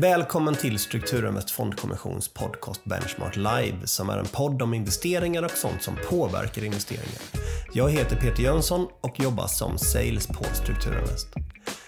Välkommen 0.00 0.54
till 0.54 0.78
Strukturinvest 0.78 1.50
Fondkommissions 1.50 2.28
podcast 2.28 2.84
Benchmark 2.84 3.36
Live 3.36 3.86
som 3.86 4.10
är 4.10 4.18
en 4.18 4.26
podd 4.26 4.62
om 4.62 4.74
investeringar 4.74 5.42
och 5.42 5.50
sånt 5.50 5.82
som 5.82 5.96
påverkar 6.10 6.64
investeringar. 6.64 7.22
Jag 7.72 7.90
heter 7.90 8.16
Peter 8.16 8.42
Jönsson 8.42 8.88
och 9.00 9.20
jobbar 9.20 9.46
som 9.46 9.78
sales 9.78 10.26
på 10.26 10.44
Strukturinvest. 10.44 11.26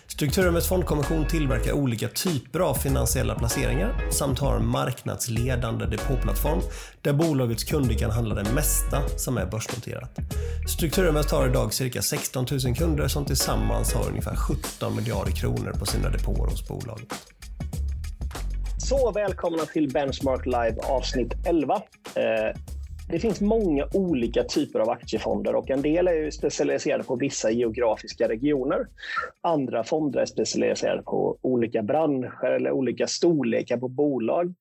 Strukturinvest 0.06 0.68
Fondkommission 0.68 1.26
tillverkar 1.26 1.72
olika 1.72 2.08
typer 2.08 2.60
av 2.60 2.74
finansiella 2.74 3.34
placeringar 3.34 4.10
samt 4.10 4.38
har 4.38 4.56
en 4.56 4.66
marknadsledande 4.66 5.86
depåplattform 5.86 6.60
där 7.02 7.12
bolagets 7.12 7.64
kunder 7.64 7.94
kan 7.94 8.10
handla 8.10 8.34
det 8.34 8.52
mesta 8.52 9.08
som 9.16 9.38
är 9.38 9.46
börsnoterat. 9.46 10.18
Strukturinvest 10.68 11.30
har 11.30 11.48
idag 11.48 11.74
cirka 11.74 12.02
16 12.02 12.46
000 12.64 12.76
kunder 12.76 13.08
som 13.08 13.24
tillsammans 13.24 13.92
har 13.92 14.08
ungefär 14.08 14.36
17 14.36 14.96
miljarder 14.96 15.32
kronor 15.32 15.72
på 15.78 15.86
sina 15.86 16.10
depåer 16.10 16.50
hos 16.50 16.68
bolaget. 16.68 17.14
Så 18.90 19.12
välkomna 19.12 19.58
till 19.58 19.92
Benchmark 19.92 20.46
Live 20.46 20.76
avsnitt 20.88 21.32
11. 21.46 21.74
Eh, 21.74 22.56
det 23.10 23.18
finns 23.18 23.40
många 23.40 23.86
olika 23.94 24.44
typer 24.44 24.80
av 24.80 24.90
aktiefonder 24.90 25.54
och 25.54 25.70
en 25.70 25.82
del 25.82 26.08
är 26.08 26.30
specialiserade 26.30 27.04
på 27.04 27.16
vissa 27.16 27.50
geografiska 27.50 28.28
regioner. 28.28 28.86
Andra 29.40 29.84
fonder 29.84 30.20
är 30.20 30.26
specialiserade 30.26 31.02
på 31.02 31.38
olika 31.40 31.82
branscher 31.82 32.50
eller 32.50 32.70
olika 32.70 33.06
storlekar 33.06 33.76
på 33.76 33.88
bolag. 33.88 34.54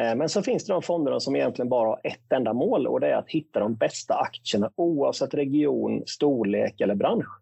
Eh, 0.00 0.14
men 0.14 0.28
så 0.28 0.42
finns 0.42 0.64
det 0.64 0.72
de 0.72 0.82
fonderna 0.82 1.20
som 1.20 1.36
egentligen 1.36 1.68
bara 1.68 1.88
har 1.88 2.00
ett 2.04 2.32
enda 2.32 2.52
mål 2.52 2.86
och 2.86 3.00
det 3.00 3.06
är 3.06 3.16
att 3.16 3.30
hitta 3.30 3.60
de 3.60 3.74
bästa 3.74 4.14
aktierna 4.14 4.70
oavsett 4.76 5.34
region, 5.34 6.02
storlek 6.06 6.80
eller 6.80 6.94
bransch. 6.94 7.41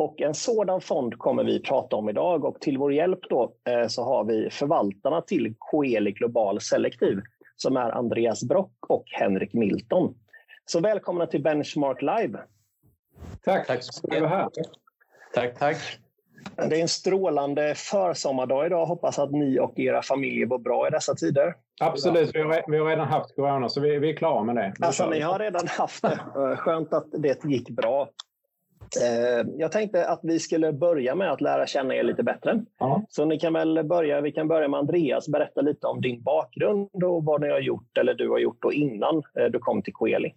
Och 0.00 0.20
en 0.20 0.34
sådan 0.34 0.80
fond 0.80 1.18
kommer 1.18 1.44
vi 1.44 1.62
prata 1.62 1.96
om 1.96 2.08
idag 2.08 2.44
och 2.44 2.60
till 2.60 2.78
vår 2.78 2.92
hjälp 2.92 3.18
då 3.28 3.52
eh, 3.68 3.86
så 3.86 4.04
har 4.04 4.24
vi 4.24 4.50
förvaltarna 4.50 5.20
till 5.20 5.54
Coeli 5.58 6.12
Global 6.12 6.60
Selektiv 6.60 7.20
som 7.56 7.76
är 7.76 7.90
Andreas 7.90 8.44
Brock 8.44 8.72
och 8.88 9.04
Henrik 9.06 9.52
Milton. 9.52 10.14
Så 10.66 10.80
välkomna 10.80 11.26
till 11.26 11.42
Benchmark 11.42 12.02
Live. 12.02 12.38
Tack, 13.44 13.66
tack 13.66 13.78
så 13.82 14.08
mycket. 14.08 14.30
Tack, 15.34 15.58
tack. 15.58 15.76
Det 16.56 16.76
är 16.76 16.82
en 16.82 16.88
strålande 16.88 17.74
försommardag 17.74 18.66
idag. 18.66 18.86
Hoppas 18.86 19.18
att 19.18 19.30
ni 19.30 19.58
och 19.58 19.78
era 19.78 20.02
familjer 20.02 20.46
var 20.46 20.58
bra 20.58 20.88
i 20.88 20.90
dessa 20.90 21.14
tider. 21.14 21.54
Absolut, 21.80 22.30
vi 22.34 22.42
har, 22.42 22.64
vi 22.70 22.78
har 22.78 22.86
redan 22.86 23.06
haft 23.06 23.36
corona 23.36 23.68
så 23.68 23.80
vi, 23.80 23.98
vi 23.98 24.10
är 24.10 24.16
klara 24.16 24.44
med 24.44 24.56
det. 24.56 24.74
Alltså, 24.80 25.10
ni 25.10 25.20
har 25.20 25.38
redan 25.38 25.66
haft 25.66 26.02
det. 26.02 26.18
Skönt 26.56 26.92
att 26.92 27.06
det 27.12 27.44
gick 27.44 27.70
bra. 27.70 28.08
Eh, 28.96 29.46
jag 29.56 29.72
tänkte 29.72 30.08
att 30.08 30.20
vi 30.22 30.38
skulle 30.38 30.72
börja 30.72 31.14
med 31.14 31.32
att 31.32 31.40
lära 31.40 31.66
känna 31.66 31.94
er 31.94 32.02
lite 32.02 32.22
bättre. 32.22 32.64
Ja. 32.78 33.04
Så 33.08 33.24
ni 33.24 33.38
kan 33.38 33.52
väl 33.52 33.84
börja, 33.84 34.20
vi 34.20 34.32
kan 34.32 34.48
börja 34.48 34.68
med 34.68 34.80
Andreas. 34.80 35.28
Berätta 35.28 35.60
lite 35.60 35.86
om 35.86 36.00
din 36.00 36.22
bakgrund 36.22 37.04
och 37.04 37.24
vad 37.24 37.40
ni 37.40 37.48
har 37.48 37.60
gjort 37.60 37.98
eller 37.98 38.14
du 38.14 38.28
har 38.28 38.38
gjort 38.38 38.62
då 38.62 38.72
innan 38.72 39.22
eh, 39.38 39.44
du 39.44 39.58
kom 39.58 39.82
till 39.82 39.92
Coeli. 39.92 40.34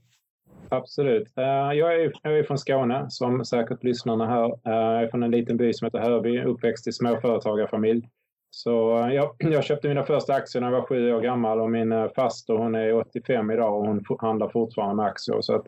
Absolut. 0.69 1.37
Eh, 1.37 1.43
jag 1.73 1.95
är, 1.95 2.11
jag 2.23 2.39
är 2.39 2.43
från 2.43 2.57
Skåne, 2.57 3.05
som 3.09 3.45
säkert 3.45 3.83
lyssnarna 3.83 4.27
hör. 4.27 4.59
Jag 4.63 5.03
är 5.03 5.07
från 5.07 5.23
en 5.23 5.31
liten 5.31 5.57
by 5.57 5.73
som 5.73 5.85
heter 5.85 5.99
Hörby, 5.99 6.43
uppväxt 6.43 6.87
i 6.87 6.91
småföretagarfamilj. 6.91 8.09
Så 8.49 8.71
jag, 9.13 9.35
jag, 9.53 9.63
köpte 9.63 9.87
mina 9.87 10.03
första 10.03 10.33
aktier 10.33 10.61
när 10.61 10.71
jag 10.71 10.79
var 10.79 10.87
sju 10.87 11.13
år 11.13 11.21
gammal 11.21 11.61
och 11.61 11.71
min 11.71 12.09
faster 12.15 12.53
hon 12.53 12.75
är 12.75 12.93
85 12.93 13.51
idag 13.51 13.77
och 13.77 13.87
hon 13.87 14.05
handlar 14.19 14.49
fortfarande 14.49 14.95
med 14.95 15.05
aktier. 15.05 15.41
Så 15.41 15.55
att, 15.55 15.65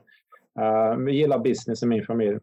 uh, 0.59 1.05
vi 1.05 1.11
gillar 1.11 1.39
business 1.39 1.83
i 1.83 1.85
min 1.85 2.05
familj. 2.05 2.39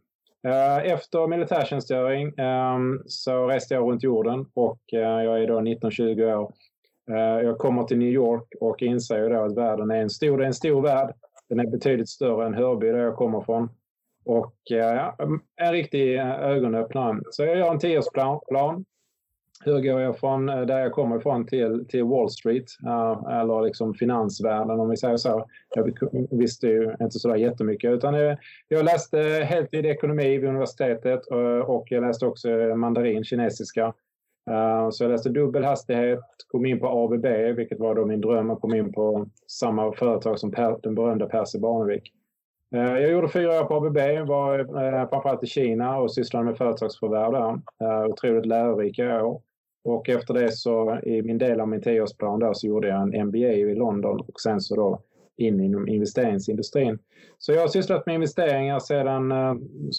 Eh, 0.47 0.93
efter 0.93 1.27
militärtjänstgöring 1.27 2.35
ehm, 2.39 3.03
så 3.07 3.47
reste 3.47 3.75
jag 3.75 3.89
runt 3.91 4.03
jorden 4.03 4.47
och 4.55 4.81
eh, 4.93 5.01
jag 5.01 5.43
är 5.43 5.47
då 5.47 5.61
19-20 5.61 6.35
år. 6.35 6.53
Eh, 7.11 7.47
jag 7.47 7.59
kommer 7.59 7.85
till 7.85 7.99
New 7.99 8.09
York 8.09 8.55
och 8.61 8.83
inser 8.83 9.31
då 9.31 9.45
att 9.45 9.57
världen 9.57 9.91
är 9.91 10.01
en 10.01 10.11
stor, 10.11 10.39
det 10.39 10.45
är 10.45 10.47
en 10.47 10.55
stor 10.55 10.83
värld. 10.83 11.15
Den 11.49 11.61
är 11.61 11.67
betydligt 11.67 12.09
större 12.09 12.47
än 12.47 12.55
Hörby 12.55 12.87
där 12.87 12.99
jag 12.99 13.17
kommer 13.17 13.41
från. 13.41 13.69
Och 14.25 14.55
en 15.57 15.73
riktig 15.73 16.17
ögonöppnare. 16.19 17.21
Så 17.31 17.45
jag 17.45 17.59
gör 17.59 17.71
en 17.71 17.79
tioårsplan 17.79 18.85
hur 19.65 19.81
går 19.81 20.01
jag 20.01 20.19
från 20.19 20.49
eh, 20.49 20.61
där 20.61 20.79
jag 20.79 20.93
kommer 20.93 21.17
ifrån 21.17 21.47
till, 21.47 21.85
till 21.89 22.05
Wall 22.05 22.31
Street 22.31 22.65
uh, 22.87 23.41
eller 23.41 23.63
liksom 23.63 23.95
finansvärlden 23.95 24.81
om 24.81 24.91
vi 24.91 24.97
säger 24.97 25.17
så. 25.17 25.47
Jag 25.75 25.93
visste 26.31 26.67
ju 26.67 26.95
inte 27.01 27.19
så 27.19 27.29
där 27.29 27.37
jättemycket 27.37 27.91
utan 27.91 28.15
jag, 28.15 28.39
jag 28.69 28.85
läste 28.85 29.19
heltid 29.21 29.87
ekonomi 29.87 30.39
vid 30.39 30.49
universitetet 30.49 31.31
eh, 31.31 31.71
och, 31.71 31.87
jag 31.91 32.03
läste 32.03 32.27
också 32.27 32.49
mandarin, 32.77 33.25
kinesiska. 33.25 33.87
Uh, 34.51 34.91
så 34.91 35.05
jag 35.05 35.11
läste 35.11 35.29
dubbel 35.29 35.65
hastighet, 35.65 36.21
kom 36.49 36.67
in 36.67 36.81
på 36.81 36.87
ABB 36.89 37.57
vilket 37.57 37.79
var 37.79 37.95
då 37.95 38.05
min 38.05 38.21
dröm 38.21 38.51
och 38.51 38.61
kom 38.61 38.75
in 38.75 38.93
på 38.93 39.27
samma 39.47 39.93
företag 39.93 40.39
som 40.39 40.51
per, 40.51 40.79
den 40.83 40.95
berömda 40.95 41.27
Percy 41.27 41.59
Barnevik. 41.59 42.13
Jag 42.75 43.11
gjorde 43.11 43.29
fyra 43.29 43.61
år 43.61 43.65
på 43.65 43.75
ABB, 43.77 44.29
var 44.29 44.65
framförallt 45.09 45.45
i 45.45 45.47
Kina 45.47 45.99
och 45.99 46.15
sysslade 46.15 46.45
med 46.45 46.59
företagsförvärv 46.59 47.33
där. 47.33 48.07
Otroligt 48.09 48.47
lärorika 48.47 49.25
år. 49.25 49.41
Och 49.85 50.09
efter 50.09 50.35
det 50.35 50.53
så 50.53 51.01
i 51.03 51.23
min 51.23 51.39
del 51.39 51.61
av 51.61 51.69
min 51.69 51.83
tioårsplan 51.83 52.41
då 52.41 52.55
så 52.55 52.67
gjorde 52.67 52.89
jag 52.89 53.03
en 53.03 53.27
MBA 53.27 53.39
i 53.39 53.75
London 53.75 54.21
och 54.21 54.41
sen 54.41 54.61
så 54.61 54.77
då 54.77 55.03
in 55.37 55.61
inom 55.61 55.89
investeringsindustrin. 55.89 56.99
Så 57.39 57.53
jag 57.53 57.61
har 57.61 57.69
sysslat 57.69 58.07
med 58.07 58.15
investeringar 58.15 58.79
sedan, 58.79 59.33
eh, 59.33 59.55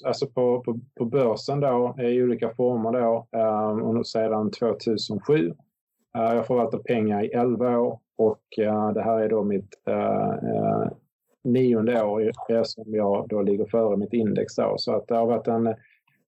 alltså 0.06 0.28
på, 0.28 0.64
på, 0.64 0.80
på 0.98 1.06
börsen 1.06 1.60
då 1.60 1.96
i 2.00 2.24
olika 2.24 2.50
former 2.50 2.92
då 2.92 3.28
eh, 3.38 4.02
sedan 4.02 4.52
2007. 4.52 5.54
Eh, 6.18 6.36
jag 6.36 6.48
förvaltar 6.48 6.78
pengar 6.78 7.24
i 7.24 7.28
11 7.28 7.80
år 7.80 8.00
och 8.18 8.44
det 8.94 9.02
här 9.02 9.20
är 9.20 9.30
då 9.30 9.44
mitt 9.44 9.76
nionde 11.44 12.04
år 12.04 12.32
som 12.64 12.96
jag 12.96 13.28
då 13.30 13.42
ligger 13.42 13.66
före 13.66 13.98
mitt 13.98 14.14
index 14.14 14.56
då. 14.56 14.76
Så 14.78 14.96
att 14.96 15.08
det 15.08 15.16
har 15.16 15.26
varit 15.26 15.48
en 15.48 15.76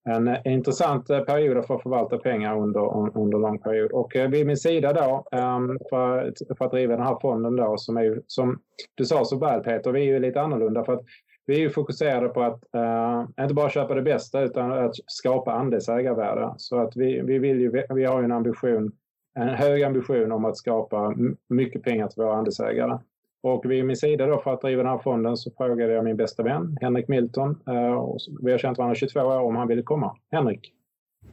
en 0.06 0.48
intressant 0.48 1.10
eh, 1.10 1.20
period 1.20 1.58
att 1.58 1.68
få 1.68 1.80
förvalta 1.80 2.18
pengar 2.18 2.58
under, 2.58 3.18
under 3.18 3.38
lång 3.38 3.60
period. 3.60 3.92
Och 3.92 4.16
eh, 4.16 4.30
vid 4.30 4.46
min 4.48 4.58
sida 4.58 4.94
då 4.94 5.28
ehm, 5.32 5.80
för, 5.90 6.34
för 6.58 6.66
att 6.66 6.72
driva 6.72 6.96
den 6.96 7.06
här 7.06 7.18
fonden 7.22 7.56
då 7.56 7.78
som 7.78 7.98
är 7.98 8.22
som 8.28 8.60
du 8.96 9.06
sa 9.06 9.26
så 9.26 9.40
väl 9.40 9.64
Peter, 9.64 9.92
vi 9.92 10.00
är 10.00 10.06
ju 10.06 10.20
lite 10.20 10.42
annorlunda 10.42 10.86
för 10.86 10.94
att 10.94 11.04
vi 11.46 11.56
är 11.56 11.60
ju 11.60 11.70
fokuserade 11.70 12.30
på 12.30 12.44
att 12.44 12.64
uh, 12.76 13.44
inte 13.44 13.54
bara 13.54 13.70
köpa 13.70 13.94
det 13.94 14.02
bästa 14.02 14.42
utan 14.42 14.72
att 14.72 14.96
skapa 15.08 15.52
andelsägarvärde. 15.52 16.54
Så 16.58 16.80
att 16.80 16.96
vi, 16.96 17.22
vi, 17.22 17.40
vill 17.40 17.60
ju, 17.60 17.84
vi 17.90 18.06
har 18.06 18.20
ju 18.20 18.26
en 18.26 18.32
ambition, 18.32 18.92
en 19.36 19.50
hög 19.50 19.84
ambition 19.84 20.32
om 20.32 20.46
att 20.46 20.58
skapa 20.58 21.16
mycket 21.50 21.84
pengar 21.84 22.08
till 22.08 22.24
våra 22.24 22.36
andelsägare. 22.36 23.00
Och 23.45 23.72
vid 23.72 23.85
min 23.85 23.95
sida 23.95 24.25
då 24.25 24.41
för 24.41 24.53
att 24.53 24.61
driva 24.61 24.83
den 24.83 24.91
här 24.91 25.00
fonden 25.00 25.38
så 25.38 25.51
frågade 25.57 25.94
jag 25.94 26.03
min 26.03 26.17
bästa 26.17 26.44
vän 26.44 26.78
Henrik 26.81 27.07
Milton. 27.07 27.50
Eh, 27.67 28.16
vi 28.41 28.51
har 28.51 28.57
känt 28.57 28.78
varandra 28.78 28.95
i 28.95 29.00
22 29.00 29.19
år 29.19 29.39
om 29.39 29.56
han 29.56 29.67
ville 29.67 29.81
komma. 29.81 30.17
Henrik? 30.31 30.73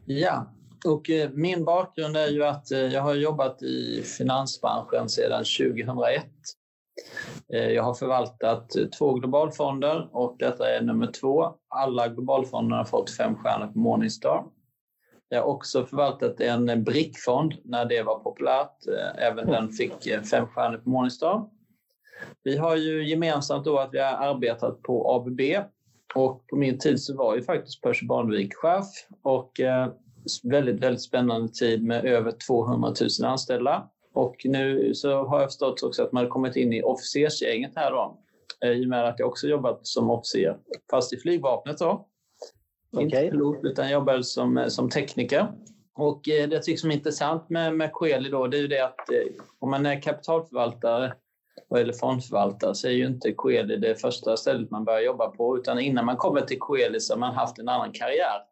Ja, 0.04 0.46
och 0.86 1.10
eh, 1.10 1.30
min 1.30 1.64
bakgrund 1.64 2.16
är 2.16 2.28
ju 2.28 2.44
att 2.44 2.72
eh, 2.72 2.78
jag 2.78 3.02
har 3.02 3.14
jobbat 3.14 3.62
i 3.62 4.02
finansbranschen 4.18 5.08
sedan 5.08 5.44
2001. 5.84 6.24
Jag 7.46 7.82
har 7.82 7.94
förvaltat 7.94 8.70
två 8.98 9.14
globalfonder 9.14 10.08
och 10.12 10.36
detta 10.38 10.76
är 10.76 10.82
nummer 10.82 11.06
två. 11.06 11.54
Alla 11.68 12.08
globalfonderna 12.08 12.76
har 12.76 12.84
fått 12.84 13.10
fem 13.10 13.36
stjärnor 13.36 13.66
på 13.66 13.78
Morningstar. 13.78 14.44
Jag 15.28 15.42
har 15.42 15.48
också 15.48 15.86
förvaltat 15.86 16.40
en 16.40 16.84
brickfond 16.84 17.54
när 17.64 17.84
det 17.84 18.02
var 18.02 18.18
populärt. 18.18 18.76
Även 19.18 19.46
den 19.46 19.68
fick 19.68 20.26
fem 20.30 20.46
stjärnor 20.46 20.78
på 20.78 20.90
Morningstar. 20.90 21.46
Vi 22.44 22.56
har 22.56 22.76
ju 22.76 23.08
gemensamt 23.08 23.64
då 23.64 23.78
att 23.78 23.88
vi 23.92 23.98
har 23.98 24.06
arbetat 24.06 24.82
på 24.82 25.14
ABB 25.14 25.40
och 26.14 26.46
på 26.46 26.56
min 26.56 26.78
tid 26.78 27.02
så 27.02 27.16
var 27.16 27.36
ju 27.36 27.42
faktiskt 27.42 27.80
Percy 27.80 28.06
Barnevik 28.06 28.54
chef 28.54 28.86
och 29.22 29.60
eh, 29.60 29.88
väldigt, 30.42 30.80
väldigt 30.80 31.02
spännande 31.02 31.48
tid 31.48 31.84
med 31.84 32.04
över 32.04 32.32
200 32.46 32.94
000 33.20 33.30
anställda. 33.30 33.88
Och 34.14 34.36
nu 34.44 34.94
så 34.94 35.24
har 35.24 35.40
jag 35.40 35.48
förstått 35.48 35.82
också 35.82 36.02
att 36.02 36.12
man 36.12 36.24
har 36.24 36.30
kommit 36.30 36.56
in 36.56 36.72
i 36.72 36.82
officersgänget 36.82 37.72
här 37.74 37.90
då. 37.90 38.18
Eh, 38.64 38.70
I 38.70 38.84
och 38.84 38.88
med 38.88 39.08
att 39.08 39.18
jag 39.18 39.28
också 39.28 39.46
jobbat 39.46 39.86
som 39.86 40.10
officer, 40.10 40.56
fast 40.90 41.12
i 41.12 41.16
flygvapnet 41.16 41.78
då. 41.78 42.08
Okay. 42.92 43.04
Inte 43.04 43.20
pilot, 43.20 43.58
utan 43.62 43.90
jobbade 43.90 44.24
som, 44.24 44.58
eh, 44.58 44.68
som 44.68 44.90
tekniker. 44.90 45.52
Och 45.94 46.20
det 46.24 46.52
jag 46.52 46.62
tycker 46.62 46.80
som 46.80 46.90
är 46.90 46.94
intressant 46.94 47.50
med, 47.50 47.74
med 47.74 47.92
Coeli 47.92 48.30
då, 48.30 48.46
det 48.46 48.56
är 48.56 48.60
ju 48.60 48.68
det 48.68 48.84
att 48.84 49.00
om 49.58 49.70
man 49.70 49.86
är 49.86 50.02
kapitalförvaltare 50.02 51.12
vad 51.68 51.80
gäller 51.80 51.92
fondförvaltare 51.92 52.74
så 52.74 52.88
är 52.88 52.92
ju 52.92 53.06
inte 53.06 53.32
Coeli 53.32 53.76
det 53.76 54.00
första 54.00 54.36
stället 54.36 54.70
man 54.70 54.84
börjar 54.84 55.00
jobba 55.00 55.28
på 55.28 55.58
utan 55.58 55.78
innan 55.78 56.04
man 56.04 56.16
kommer 56.16 56.40
till 56.40 56.58
Coeli 56.58 57.00
så 57.00 57.12
har 57.12 57.18
man 57.18 57.34
haft 57.34 57.58
en 57.58 57.68
annan 57.68 57.92
karriär 57.92 58.42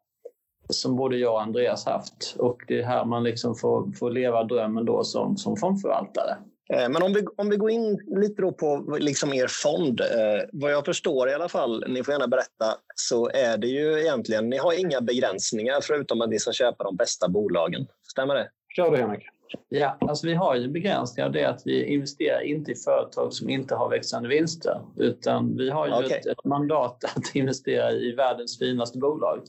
som 0.69 0.95
både 0.95 1.17
jag 1.17 1.33
och 1.33 1.41
Andreas 1.41 1.85
haft 1.85 2.35
och 2.37 2.61
det 2.67 2.79
är 2.79 2.83
här 2.83 3.05
man 3.05 3.23
liksom 3.23 3.55
får, 3.55 3.91
får 3.91 4.11
leva 4.11 4.43
drömmen 4.43 4.85
då 4.85 5.03
som, 5.03 5.37
som 5.37 5.57
fondförvaltare. 5.57 6.37
Eh, 6.73 6.89
men 6.89 7.03
om 7.03 7.13
vi, 7.13 7.25
om 7.37 7.49
vi 7.49 7.57
går 7.57 7.71
in 7.71 7.99
lite 8.07 8.41
då 8.41 8.51
på 8.51 8.97
liksom 8.99 9.33
er 9.33 9.47
fond. 9.47 10.01
Eh, 10.01 10.07
vad 10.51 10.71
jag 10.71 10.85
förstår 10.85 11.29
i 11.29 11.33
alla 11.33 11.49
fall, 11.49 11.85
ni 11.87 12.03
får 12.03 12.11
gärna 12.11 12.27
berätta, 12.27 12.75
så 12.95 13.29
är 13.29 13.57
det 13.57 13.67
ju 13.67 13.99
egentligen, 13.99 14.49
ni 14.49 14.57
har 14.57 14.79
inga 14.79 15.01
begränsningar 15.01 15.79
förutom 15.81 16.21
att 16.21 16.29
ni 16.29 16.39
ska 16.39 16.51
köpa 16.51 16.83
de 16.83 16.95
bästa 16.95 17.29
bolagen. 17.29 17.87
Stämmer 18.11 18.35
det? 18.35 18.49
Kör 18.75 18.91
det 18.91 18.97
Henrik. 18.97 19.23
Ja, 19.69 19.97
alltså 19.99 20.27
vi 20.27 20.33
har 20.33 20.55
ju 20.55 20.67
begränsningar 20.67 21.27
av 21.27 21.33
det 21.33 21.45
att 21.45 21.61
vi 21.65 21.85
investerar 21.85 22.41
inte 22.41 22.71
i 22.71 22.75
företag 22.75 23.33
som 23.33 23.49
inte 23.49 23.75
har 23.75 23.89
växande 23.89 24.29
vinster. 24.29 24.81
Utan 24.97 25.57
vi 25.57 25.69
har 25.69 25.87
ju 25.87 25.93
okay. 25.93 26.17
ett, 26.17 26.25
ett, 26.25 26.45
mandat 26.45 27.03
att 27.15 27.35
investera 27.35 27.91
i 27.91 28.11
världens 28.11 28.59
finaste 28.59 28.97
bolag. 28.97 29.41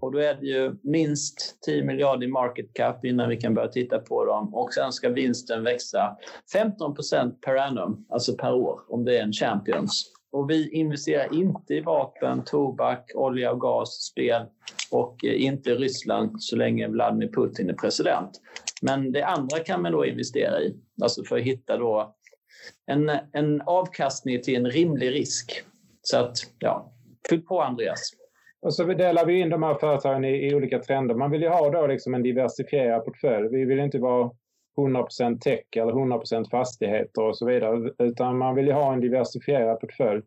Och 0.00 0.12
då 0.12 0.18
är 0.18 0.34
det 0.34 0.46
ju 0.46 0.74
minst 0.82 1.58
10 1.66 1.84
miljarder 1.84 2.26
i 2.26 2.30
market 2.30 2.72
cap 2.72 3.04
innan 3.04 3.28
vi 3.28 3.36
kan 3.36 3.54
börja 3.54 3.68
titta 3.68 3.98
på 3.98 4.24
dem. 4.24 4.54
Och 4.54 4.74
sen 4.74 4.92
ska 4.92 5.08
vinsten 5.08 5.64
växa 5.64 6.16
15% 6.54 7.32
per 7.40 7.56
annum, 7.56 8.06
alltså 8.08 8.36
per 8.36 8.54
år, 8.54 8.80
om 8.88 9.04
det 9.04 9.18
är 9.18 9.22
en 9.22 9.32
Champions. 9.32 10.12
Och 10.32 10.50
vi 10.50 10.70
investerar 10.70 11.34
inte 11.34 11.74
i 11.74 11.80
vapen, 11.80 12.44
tobak, 12.44 13.10
olja 13.14 13.52
och 13.52 13.60
gas, 13.60 14.02
spel 14.02 14.42
och 14.90 15.24
eh, 15.24 15.44
inte 15.44 15.74
Ryssland 15.74 16.42
så 16.42 16.56
länge 16.56 16.88
Vladimir 16.88 17.28
Putin 17.28 17.70
är 17.70 17.74
president. 17.74 18.30
Men 18.80 19.12
det 19.12 19.22
andra 19.22 19.58
kan 19.58 19.82
man 19.82 19.92
då 19.92 20.06
investera 20.06 20.60
i, 20.60 20.76
alltså 21.02 21.24
för 21.24 21.36
att 21.36 21.42
hitta 21.42 21.76
då 21.76 22.16
en, 22.86 23.10
en 23.32 23.60
avkastning 23.60 24.42
till 24.42 24.56
en 24.56 24.70
rimlig 24.70 25.10
risk. 25.10 25.62
Så 26.02 26.18
att, 26.18 26.36
ja, 26.58 26.92
fyll 27.28 27.42
på 27.42 27.62
Andreas. 27.62 28.00
Och 28.62 28.74
så 28.74 28.84
delar 28.84 29.26
vi 29.26 29.40
in 29.40 29.48
de 29.48 29.62
här 29.62 29.74
företagen 29.74 30.24
i, 30.24 30.48
i 30.48 30.54
olika 30.54 30.78
trender. 30.78 31.14
Man 31.14 31.30
vill 31.30 31.42
ju 31.42 31.48
ha 31.48 31.70
då 31.70 31.86
liksom 31.86 32.14
en 32.14 32.22
diversifierad 32.22 33.04
portfölj. 33.04 33.48
Vi 33.48 33.64
vill 33.64 33.78
inte 33.78 33.98
vara 33.98 34.30
100% 34.76 35.38
tech 35.38 35.64
eller 35.76 35.92
100% 35.92 36.50
fastigheter 36.50 37.22
och 37.22 37.36
så 37.36 37.46
vidare. 37.46 37.92
Utan 37.98 38.38
man 38.38 38.54
vill 38.54 38.66
ju 38.66 38.72
ha 38.72 38.92
en 38.92 39.00
diversifierad 39.00 39.80
portfölj. 39.80 40.22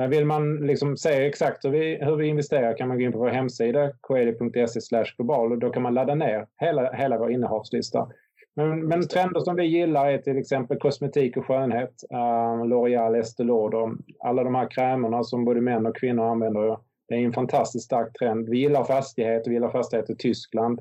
Eh, 0.00 0.08
vill 0.08 0.24
man 0.24 0.56
liksom 0.56 0.96
se 0.96 1.26
exakt 1.26 1.64
hur 1.64 1.70
vi, 1.70 1.98
hur 2.04 2.16
vi 2.16 2.26
investerar 2.26 2.76
kan 2.76 2.88
man 2.88 2.98
gå 2.98 3.04
in 3.04 3.12
på 3.12 3.18
vår 3.18 3.28
hemsida 3.28 3.92
koeli.se 4.00 5.04
global 5.16 5.52
och 5.52 5.58
då 5.58 5.70
kan 5.70 5.82
man 5.82 5.94
ladda 5.94 6.14
ner 6.14 6.46
hela, 6.60 6.92
hela 6.92 7.18
vår 7.18 7.30
innehavslista. 7.30 8.08
Men, 8.54 8.86
men 8.88 9.08
trender 9.08 9.40
som 9.40 9.56
vi 9.56 9.64
gillar 9.64 10.10
är 10.10 10.18
till 10.18 10.38
exempel 10.38 10.78
kosmetik 10.78 11.36
och 11.36 11.46
skönhet. 11.46 12.04
Uh, 12.12 12.64
L'Oreal, 12.64 13.18
Estée 13.18 13.44
Lauder, 13.44 13.96
alla 14.20 14.44
de 14.44 14.54
här 14.54 14.70
krämerna 14.70 15.24
som 15.24 15.44
både 15.44 15.60
män 15.60 15.86
och 15.86 15.96
kvinnor 15.96 16.24
använder. 16.24 16.78
Det 17.08 17.14
är 17.14 17.18
en 17.18 17.32
fantastiskt 17.32 17.84
stark 17.84 18.12
trend. 18.18 18.48
Vi 18.48 18.58
gillar 18.58 18.84
fastigheter, 18.84 19.50
vi 19.50 19.54
gillar 19.54 19.70
fastigheter 19.70 20.12
i 20.12 20.16
Tyskland. 20.16 20.80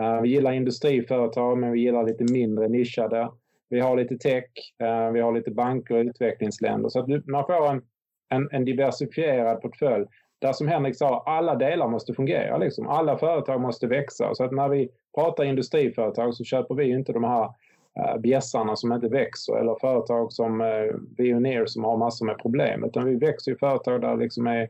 Uh, 0.00 0.20
vi 0.20 0.28
gillar 0.28 0.52
industriföretag, 0.52 1.58
men 1.58 1.72
vi 1.72 1.80
gillar 1.80 2.04
lite 2.04 2.32
mindre 2.32 2.68
nischade. 2.68 3.30
Vi 3.68 3.80
har 3.80 3.96
lite 3.96 4.18
tech, 4.18 4.44
uh, 4.82 5.12
vi 5.12 5.20
har 5.20 5.32
lite 5.32 5.50
banker 5.50 5.94
och 5.94 6.04
utvecklingsländer. 6.04 6.88
Så 6.88 7.00
att 7.00 7.26
man 7.26 7.46
får 7.46 7.70
en, 7.70 7.82
en, 8.28 8.48
en 8.52 8.64
diversifierad 8.64 9.62
portfölj 9.62 10.06
där 10.38 10.52
som 10.52 10.68
Henrik 10.68 10.96
sa, 10.96 11.22
alla 11.26 11.54
delar 11.54 11.88
måste 11.88 12.14
fungera. 12.14 12.58
Liksom. 12.58 12.88
Alla 12.88 13.18
företag 13.18 13.60
måste 13.60 13.86
växa. 13.86 14.34
Så 14.34 14.44
att 14.44 14.52
när 14.52 14.68
vi 14.68 14.88
pratar 15.14 15.44
industriföretag 15.44 16.34
så 16.34 16.44
köper 16.44 16.74
vi 16.74 16.90
inte 16.90 17.12
de 17.12 17.24
här 17.24 17.50
äh, 17.98 18.18
bjässarna 18.18 18.76
som 18.76 18.92
inte 18.92 19.08
växer 19.08 19.56
eller 19.56 19.74
företag 19.80 20.32
som 20.32 20.60
uh, 20.60 20.94
Veoneer 21.16 21.66
som 21.66 21.84
har 21.84 21.96
massor 21.96 22.26
med 22.26 22.38
problem. 22.38 22.84
Utan 22.84 23.04
vi 23.04 23.16
växer 23.16 23.52
i 23.52 23.56
företag 23.56 24.00
där 24.00 24.16
det 24.16 24.22
liksom 24.22 24.46
är 24.46 24.68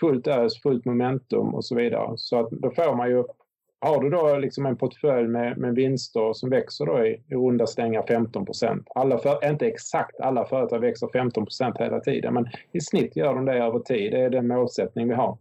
fullt 0.00 0.26
ös, 0.26 0.62
fullt 0.62 0.84
momentum 0.84 1.54
och 1.54 1.64
så 1.64 1.74
vidare. 1.74 2.12
Så 2.16 2.40
att 2.40 2.50
då 2.50 2.70
får 2.70 2.96
man 2.96 3.10
ju 3.10 3.24
har 3.80 4.02
du 4.02 4.10
då 4.10 4.38
liksom 4.38 4.66
en 4.66 4.76
portfölj 4.76 5.28
med, 5.28 5.58
med 5.58 5.74
vinster 5.74 6.32
som 6.32 6.50
växer 6.50 6.86
då 6.86 7.06
i, 7.06 7.22
i 7.28 7.34
runda 7.34 7.66
slängar 7.66 8.04
15 8.08 8.46
procent. 8.46 8.88
Inte 9.44 9.66
exakt 9.66 10.20
alla 10.20 10.44
företag 10.46 10.78
växer 10.78 11.08
15 11.12 11.44
procent 11.44 11.78
hela 11.78 12.00
tiden, 12.00 12.34
men 12.34 12.46
i 12.72 12.80
snitt 12.80 13.16
gör 13.16 13.34
de 13.34 13.44
det 13.44 13.52
över 13.52 13.78
tid. 13.78 14.12
Det 14.12 14.20
är 14.20 14.30
den 14.30 14.48
målsättning 14.48 15.08
vi 15.08 15.14
har. 15.14 15.38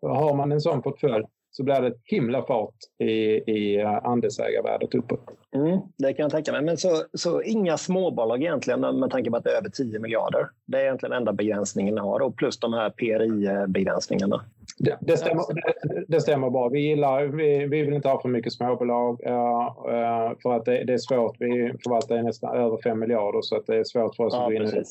Och 0.00 0.16
har 0.16 0.34
man 0.34 0.52
en 0.52 0.60
sån 0.60 0.82
portfölj 0.82 1.24
så 1.50 1.62
blir 1.62 1.80
det 1.80 1.88
ett 1.88 2.00
himla 2.04 2.42
fart 2.42 2.74
i, 2.98 3.12
i 3.52 3.80
eh, 3.80 4.04
andelsägarvärdet 4.04 4.94
uppåt. 4.94 5.20
Mm, 5.54 5.80
det 5.98 6.12
kan 6.12 6.22
jag 6.22 6.30
tänka 6.30 6.52
mig. 6.52 6.62
Men 6.62 6.76
så, 6.76 7.02
så 7.14 7.42
inga 7.42 7.78
småbolag 7.78 8.42
egentligen 8.42 8.80
med 8.80 9.10
tanke 9.10 9.30
på 9.30 9.36
att 9.36 9.44
det 9.44 9.50
är 9.50 9.58
över 9.58 9.68
10 9.68 9.98
miljarder. 9.98 10.48
Det 10.66 10.78
är 10.78 10.82
egentligen 10.82 11.12
enda 11.12 11.32
begränsningen 11.32 11.94
ni 11.94 12.00
har 12.00 12.20
och 12.20 12.36
plus 12.36 12.58
de 12.58 12.72
här 12.72 12.90
PRI-begränsningarna. 12.90 14.44
Det, 14.84 14.98
det, 15.00 15.16
stämmer, 15.16 15.44
det, 15.54 16.04
det, 16.08 16.20
stämmer 16.20 16.50
bra. 16.50 16.68
Vi, 16.68 16.80
gillar, 16.80 17.24
vi, 17.24 17.66
vi 17.66 17.82
vill 17.82 17.94
inte 17.94 18.08
ha 18.08 18.22
för 18.22 18.28
mycket 18.28 18.52
småbolag 18.52 19.20
uh, 19.26 20.32
för 20.42 20.52
att 20.52 20.64
det, 20.64 20.84
det, 20.84 20.92
är 20.92 20.98
svårt. 20.98 21.36
Vi 21.38 21.72
förvaltar 21.84 22.22
nästan 22.22 22.56
över 22.56 22.78
5 22.82 22.98
miljarder 22.98 23.40
så 23.42 23.56
att 23.56 23.66
det 23.66 23.76
är 23.76 23.84
svårt 23.84 24.16
för 24.16 24.24
oss 24.24 24.34
ja, 24.34 24.42
att 24.42 24.48
gå 24.48 24.54
in 24.54 24.62
i. 24.62 24.84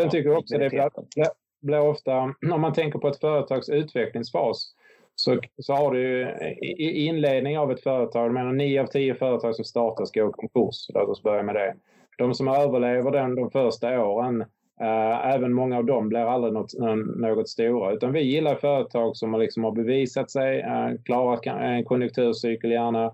Sen 0.00 0.10
tycker 0.10 0.30
jag 0.30 0.38
också 0.38 0.58
det 0.58 0.68
blir, 0.68 0.90
blir 1.60 1.80
ofta, 1.80 2.34
om 2.52 2.60
man 2.60 2.72
tänker 2.72 2.98
på 2.98 3.08
ett 3.08 3.20
företags 3.20 3.68
utvecklingsfas, 3.68 4.74
så, 5.14 5.40
så 5.58 5.72
har 5.72 5.92
du 5.94 6.30
i 6.62 7.06
inledning 7.06 7.58
av 7.58 7.72
ett 7.72 7.82
företag, 7.82 8.24
jag 8.24 8.32
menar 8.32 8.52
9 8.52 8.82
av 8.82 8.86
10 8.86 9.14
företag 9.14 9.54
som 9.54 9.64
startas 9.64 10.12
går 10.12 10.28
i 10.28 10.32
konkurs. 10.32 10.86
Låt 10.94 11.08
oss 11.08 11.22
börja 11.22 11.42
med 11.42 11.54
det. 11.54 11.74
De 12.18 12.34
som 12.34 12.48
överlever 12.48 13.10
den 13.10 13.34
de 13.34 13.50
första 13.50 14.04
åren, 14.04 14.44
Eh, 14.80 15.34
även 15.34 15.52
många 15.52 15.78
av 15.78 15.84
dem 15.84 16.08
blir 16.08 16.20
aldrig 16.20 16.52
något, 16.52 16.74
eh, 16.78 16.94
något 16.96 17.48
stora. 17.48 17.92
Utan 17.92 18.12
vi 18.12 18.20
gillar 18.20 18.54
företag 18.54 19.16
som 19.16 19.32
har, 19.32 19.40
liksom 19.40 19.64
har 19.64 19.72
bevisat 19.72 20.30
sig, 20.30 20.60
eh, 20.60 20.90
klarat 21.04 21.46
en 21.46 21.84
konjunkturcykel 21.84 22.70
gärna, 22.70 23.12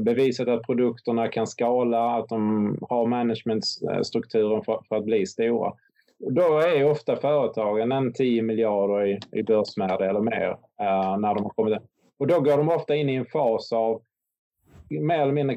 bevisat 0.00 0.48
att 0.48 0.62
produkterna 0.62 1.28
kan 1.28 1.46
skala, 1.46 2.10
att 2.16 2.28
de 2.28 2.76
har 2.88 3.06
managementstrukturen 3.06 4.62
för, 4.64 4.80
för 4.88 4.96
att 4.96 5.04
bli 5.04 5.26
stora. 5.26 5.72
Då 6.18 6.58
är 6.58 6.90
ofta 6.90 7.16
företagen 7.16 7.92
en 7.92 8.12
10 8.12 8.42
miljarder 8.42 9.06
i, 9.06 9.20
i 9.32 9.42
börsvärde 9.42 10.08
eller 10.08 10.20
mer 10.20 10.50
uh, 10.50 11.18
när 11.18 11.34
de 11.34 11.44
har 11.44 11.50
kommit 11.50 11.78
Och 12.18 12.26
då 12.26 12.40
går 12.40 12.56
de 12.56 12.68
ofta 12.68 12.96
in 12.96 13.08
i 13.08 13.14
en 13.14 13.26
fas 13.26 13.72
av 13.72 14.02
mer 14.88 15.18
eller 15.18 15.32
mindre 15.32 15.56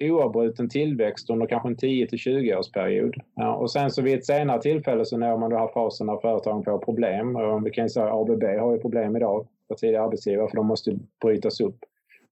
oavbruten 0.00 0.68
tillväxt 0.68 1.30
under 1.30 1.46
kanske 1.46 1.68
en 1.68 1.76
10 1.76 2.06
till 2.06 2.18
20 2.18 2.56
årsperiod. 2.56 3.14
Ja, 3.34 3.54
och 3.54 3.70
sen 3.70 3.90
så 3.90 4.02
vid 4.02 4.18
ett 4.18 4.26
senare 4.26 4.62
tillfälle 4.62 5.04
så 5.04 5.16
når 5.16 5.38
man 5.38 5.50
den 5.50 5.58
här 5.58 5.70
fasen 5.74 6.06
när 6.06 6.16
företagen 6.16 6.64
får 6.64 6.78
problem. 6.78 7.36
Och 7.36 7.66
vi 7.66 7.70
kan 7.70 7.84
ju 7.84 7.88
säga 7.88 8.06
att 8.06 8.30
ABB 8.30 8.42
har 8.42 8.72
ju 8.72 8.78
problem 8.78 9.16
idag 9.16 9.46
för 9.68 9.74
tidigare 9.74 10.04
arbetsgivare 10.04 10.48
för 10.48 10.56
de 10.56 10.66
måste 10.66 10.98
brytas 11.22 11.60
upp. 11.60 11.78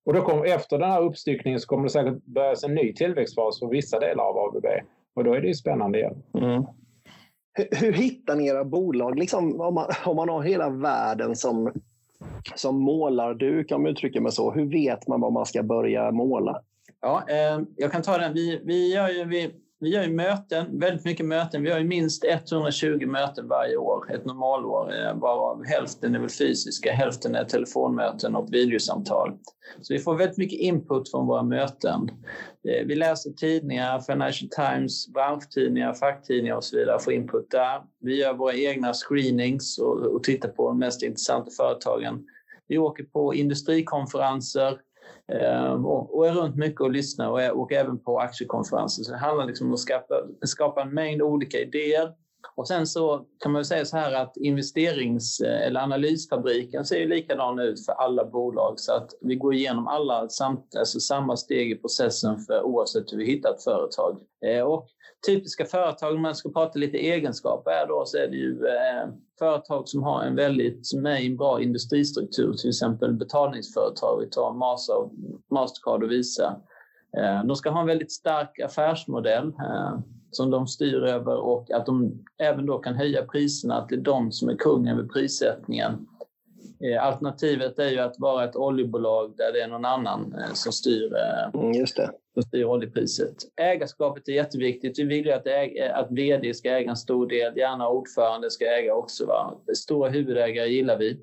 Och 0.06 0.14
då 0.14 0.20
kommer, 0.20 0.44
efter 0.44 0.78
den 0.78 0.90
här 0.90 1.02
uppstyckningen 1.02 1.60
så 1.60 1.66
kommer 1.66 1.82
det 1.82 1.90
säkert 1.90 2.24
börjas 2.24 2.64
en 2.64 2.74
ny 2.74 2.92
tillväxtfas 2.92 3.58
för 3.58 3.66
vissa 3.66 3.98
delar 3.98 4.24
av 4.24 4.38
ABB. 4.38 4.66
Och 5.14 5.24
då 5.24 5.34
är 5.34 5.40
det 5.40 5.48
ju 5.48 5.54
spännande 5.54 5.98
igen. 5.98 6.22
Mm 6.34 6.64
hur 7.70 7.92
hittar 7.92 8.36
ni 8.36 8.46
era 8.46 8.64
bolag? 8.64 9.18
Liksom, 9.18 9.60
om, 9.60 9.74
man, 9.74 9.86
om 10.04 10.16
man 10.16 10.28
har 10.28 10.42
hela 10.42 10.70
världen 10.70 11.36
som, 11.36 11.72
som 12.54 12.80
målarduk, 12.80 13.72
om 13.72 13.84
jag 13.84 13.92
uttrycker 13.92 14.20
mig 14.20 14.32
så. 14.32 14.50
Hur 14.50 14.64
vet 14.64 15.08
man 15.08 15.20
var 15.20 15.30
man 15.30 15.46
ska 15.46 15.62
börja 15.62 16.10
måla? 16.10 16.60
Ja, 17.00 17.24
eh, 17.28 17.60
jag 17.76 17.92
kan 17.92 18.02
ta 18.02 18.18
den. 18.18 18.34
Vi, 18.34 18.60
vi, 18.64 18.94
gör 18.94 19.08
ju, 19.08 19.24
vi, 19.24 19.50
vi 19.80 19.88
gör 19.88 20.02
ju 20.02 20.12
möten, 20.12 20.78
väldigt 20.78 21.04
mycket 21.04 21.26
möten. 21.26 21.62
Vi 21.62 21.70
har 21.70 21.78
ju 21.78 21.84
minst 21.84 22.24
120 22.24 23.06
möten 23.06 23.48
varje 23.48 23.76
år, 23.76 24.12
ett 24.14 24.24
normalår, 24.24 24.94
eh, 24.94 25.14
varav 25.14 25.64
hälften 25.64 26.14
är 26.14 26.18
väl 26.18 26.30
fysiska, 26.30 26.92
hälften 26.92 27.34
är 27.34 27.44
telefonmöten 27.44 28.36
och 28.36 28.54
videosamtal. 28.54 29.38
Så 29.80 29.92
vi 29.92 29.98
får 29.98 30.14
väldigt 30.14 30.38
mycket 30.38 30.58
input 30.58 31.10
från 31.10 31.26
våra 31.26 31.42
möten. 31.42 32.10
Eh, 32.68 32.86
vi 32.86 32.94
läser 32.94 33.30
tidningar, 33.30 34.00
Financial 34.00 34.50
Times, 34.50 35.08
branschtidningar, 35.08 35.94
facktidningar 35.94 36.56
och 36.56 36.64
så 36.64 36.76
vidare, 36.76 36.98
får 36.98 37.12
input 37.12 37.50
där. 37.50 37.82
Vi 38.00 38.20
gör 38.20 38.34
våra 38.34 38.54
egna 38.54 38.92
screenings 38.92 39.78
och, 39.78 39.96
och 39.96 40.22
tittar 40.22 40.48
på 40.48 40.68
de 40.68 40.78
mest 40.78 41.02
intressanta 41.02 41.50
företagen. 41.50 42.24
Vi 42.68 42.78
åker 42.78 43.04
på 43.04 43.34
industrikonferenser, 43.34 44.78
Ehm, 45.32 45.86
och, 45.86 46.26
är 46.26 46.32
runt 46.32 46.56
mycket 46.56 46.80
och 46.80 46.90
lyssnar 46.90 47.28
och, 47.28 47.42
är, 47.42 47.58
och 47.58 47.72
även 47.72 47.98
på 47.98 48.20
aktiekonferenser. 48.20 49.02
Så 49.02 49.12
det 49.12 49.18
handlar 49.18 49.46
liksom 49.46 49.66
om 49.66 49.72
att 49.72 49.80
skapa, 49.80 50.14
skapa 50.42 50.82
en 50.82 50.94
mängd 50.94 51.22
olika 51.22 51.58
idéer. 51.58 52.12
Och 52.54 52.68
sen 52.68 52.86
så 52.86 53.26
kan 53.42 53.52
man 53.52 53.64
säga 53.64 53.84
så 53.84 53.96
här 53.96 54.12
att 54.12 54.36
investerings 54.36 55.40
eh, 55.40 55.66
eller 55.66 55.80
analysfabriken 55.80 56.84
ser 56.84 56.98
ju 56.98 57.08
likadan 57.08 57.58
ut 57.58 57.86
för 57.86 57.92
alla 57.92 58.24
bolag 58.24 58.80
så 58.80 58.92
att 58.92 59.10
vi 59.20 59.36
går 59.36 59.54
igenom 59.54 59.88
alla 59.88 60.28
samt, 60.28 60.76
alltså 60.78 61.00
samma 61.00 61.36
steg 61.36 61.70
i 61.70 61.74
processen 61.74 62.38
för 62.38 62.62
oavsett 62.62 63.12
hur 63.12 63.18
vi 63.18 63.26
hittar 63.26 63.54
ett 63.54 63.64
företag. 63.64 64.18
Ehm, 64.46 64.66
och 64.66 64.88
typiska 65.26 65.64
företag, 65.64 66.14
om 66.14 66.22
man 66.22 66.34
ska 66.34 66.50
prata 66.50 66.78
lite 66.78 66.98
egenskaper 66.98 67.70
här 67.70 67.86
då, 67.86 68.02
så 68.06 68.16
är 68.16 68.28
det 68.28 68.36
ju 68.36 68.66
eh, 68.66 69.08
företag 69.38 69.88
som 69.88 70.02
har 70.02 70.22
en 70.22 70.36
väldigt, 70.36 70.86
som 70.86 71.06
en 71.06 71.36
bra 71.36 71.62
industristruktur, 71.62 72.52
till 72.52 72.68
exempel 72.68 73.12
betalningsföretag, 73.12 74.20
vi 74.20 74.30
tar 74.30 74.52
Masa, 74.52 74.92
Mastercard 75.50 76.02
och 76.02 76.10
Visa. 76.10 76.60
Eh, 77.16 77.44
de 77.44 77.56
ska 77.56 77.70
ha 77.70 77.80
en 77.80 77.86
väldigt 77.86 78.12
stark 78.12 78.60
affärsmodell 78.60 79.46
eh, 79.46 79.98
som 80.30 80.50
de 80.50 80.66
styr 80.66 81.02
över 81.02 81.36
och 81.36 81.70
att 81.70 81.86
de 81.86 82.24
även 82.38 82.66
då 82.66 82.78
kan 82.78 82.94
höja 82.94 83.26
priserna, 83.26 83.74
att 83.74 83.88
det 83.88 83.94
är 83.94 84.00
de 84.00 84.32
som 84.32 84.48
är 84.48 84.56
kungen 84.56 84.98
över 84.98 85.08
prissättningen. 85.08 86.06
Eh, 86.80 87.04
alternativet 87.04 87.78
är 87.78 87.90
ju 87.90 87.98
att 87.98 88.18
vara 88.18 88.44
ett 88.44 88.56
oljebolag 88.56 89.34
där 89.36 89.52
det 89.52 89.60
är 89.60 89.68
någon 89.68 89.84
annan 89.84 90.34
eh, 90.38 90.52
som 90.52 90.72
styr, 90.72 91.12
eh, 91.16 91.60
mm, 91.60 91.72
just 91.72 91.96
det. 91.96 92.10
Som 92.34 92.42
styr 92.42 92.64
oljepriset. 92.64 93.36
Ägarskapet 93.56 94.28
är 94.28 94.32
jätteviktigt. 94.32 94.98
Vi 94.98 95.04
vill 95.04 95.26
ju 95.26 95.32
att, 95.32 95.46
äg, 95.46 95.80
att 95.80 96.10
vd 96.10 96.54
ska 96.54 96.70
äga 96.70 96.90
en 96.90 96.96
stor 96.96 97.26
del, 97.26 97.56
gärna 97.56 97.88
ordförande 97.88 98.50
ska 98.50 98.64
äga 98.64 98.94
också. 98.94 99.26
Va? 99.26 99.54
Stora 99.76 100.10
huvudägare 100.10 100.68
gillar 100.68 100.98
vi. 100.98 101.20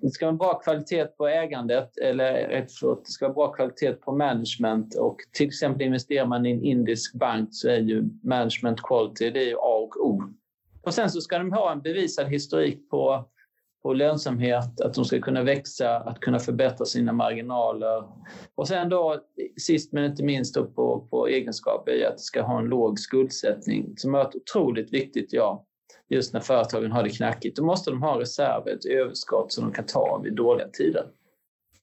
Det 0.00 0.10
ska 0.10 0.26
vara 0.26 0.36
bra 0.36 0.54
kvalitet 0.54 1.04
på 1.04 1.28
ägandet 1.28 1.98
eller 1.98 2.48
det 2.50 2.68
ska 3.04 3.26
vara 3.28 3.34
bra 3.34 3.52
kvalitet 3.52 3.92
på 3.92 4.12
management 4.12 4.94
och 4.94 5.16
till 5.32 5.46
exempel 5.46 5.82
investerar 5.82 6.26
man 6.26 6.46
i 6.46 6.50
en 6.50 6.64
indisk 6.64 7.14
bank 7.14 7.48
så 7.52 7.68
är 7.68 7.78
ju 7.78 8.04
management 8.22 8.82
quality 8.82 9.30
det 9.30 9.50
är 9.50 9.54
A 9.54 9.76
och 9.76 10.06
O. 10.06 10.22
Och 10.82 10.94
sen 10.94 11.10
så 11.10 11.20
ska 11.20 11.38
de 11.38 11.52
ha 11.52 11.72
en 11.72 11.80
bevisad 11.80 12.26
historik 12.26 12.90
på, 12.90 13.28
på 13.84 13.94
lönsamhet, 13.94 14.80
att 14.80 14.94
de 14.94 15.04
ska 15.04 15.20
kunna 15.20 15.42
växa, 15.42 15.96
att 15.96 16.20
kunna 16.20 16.38
förbättra 16.38 16.86
sina 16.86 17.12
marginaler. 17.12 18.04
Och 18.54 18.68
sen 18.68 18.88
då 18.88 19.20
sist 19.60 19.92
men 19.92 20.04
inte 20.04 20.22
minst 20.22 20.54
på, 20.54 21.06
på 21.10 21.28
egenskaper 21.28 21.92
i 21.92 22.04
att 22.04 22.16
det 22.16 22.22
ska 22.22 22.42
ha 22.42 22.58
en 22.58 22.64
låg 22.64 22.98
skuldsättning 22.98 23.94
som 23.96 24.14
är 24.14 24.20
ett 24.20 24.34
otroligt 24.34 24.92
viktigt 24.92 25.32
ja 25.32 25.66
just 26.08 26.32
när 26.32 26.40
företagen 26.40 26.92
har 26.92 27.02
det 27.02 27.10
knackigt. 27.10 27.56
Då 27.56 27.64
måste 27.64 27.90
de 27.90 28.02
ha 28.02 28.20
reserver, 28.20 28.72
ett 28.72 28.84
överskott 28.84 29.52
som 29.52 29.64
de 29.64 29.72
kan 29.72 29.86
ta 29.86 30.20
vid 30.24 30.34
dåliga 30.34 30.68
tider. 30.68 31.06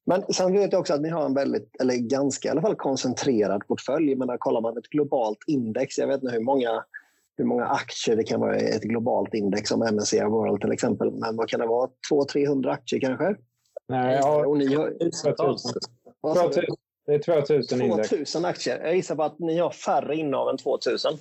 Men 0.06 0.24
sen 0.34 0.54
vet 0.54 0.72
jag 0.72 0.80
också 0.80 0.94
att 0.94 1.02
ni 1.02 1.10
har 1.10 1.26
en 1.26 1.34
väldigt, 1.34 1.82
eller 1.82 1.96
ganska 1.96 2.48
i 2.48 2.52
alla 2.52 2.62
fall 2.62 2.76
koncentrerad 2.76 3.68
portfölj. 3.68 4.16
Men 4.16 4.38
kollar 4.40 4.62
man 4.62 4.78
ett 4.78 4.90
globalt 4.90 5.40
index, 5.48 5.98
jag 5.98 6.08
vet 6.08 6.24
inte 6.24 6.36
hur 6.36 6.44
många, 6.44 6.84
hur 7.42 7.48
många 7.48 7.66
aktier 7.66 8.16
det 8.16 8.24
kan 8.24 8.40
vara 8.40 8.60
i 8.60 8.70
ett 8.76 8.84
globalt 8.84 9.34
index 9.34 9.70
som 9.70 9.80
MSCI 9.80 10.24
World 10.24 10.62
till 10.62 10.72
exempel. 10.72 11.12
Men 11.12 11.36
vad 11.36 11.50
kan 11.50 11.60
det 11.60 11.68
vara? 11.68 11.90
200-300 12.12 12.70
aktier 12.70 13.00
kanske? 13.00 13.36
Nej, 13.88 14.16
ja, 14.22 14.46
Och 14.46 14.58
ni 14.58 14.76
har, 14.76 14.90
2000. 15.36 15.74
Det 17.06 17.14
är 17.14 17.20
2000 17.20 17.82
index. 17.82 18.10
2000 18.10 18.46
aktier. 18.46 18.80
Jag 18.84 18.96
gissar 18.96 19.16
på 19.16 19.24
att 19.24 19.40
ni 19.40 19.58
har 19.58 19.70
färre 19.70 20.16
innehav 20.16 20.50
än 20.50 20.58
2000. 20.58 21.14